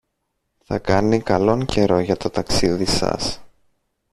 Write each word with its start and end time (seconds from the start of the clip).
Θα 0.63 0.79
κάνει 0.79 1.19
καλόν 1.21 1.65
καιρό 1.65 1.99
για 1.99 2.17
το 2.17 2.29
ταξίδι 2.29 2.85
σας. 2.85 3.41